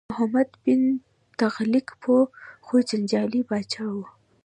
[0.09, 0.81] محمد بن
[1.39, 2.23] تغلق پوه
[2.65, 3.97] خو جنجالي پاچا و.